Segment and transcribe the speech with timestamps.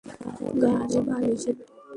[0.61, 1.81] ঘাড়ে বালিশের তুলা।